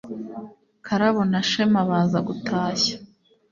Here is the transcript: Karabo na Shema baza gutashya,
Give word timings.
Karabo 0.85 1.21
na 1.31 1.41
Shema 1.49 1.81
baza 1.89 2.19
gutashya, 2.27 2.95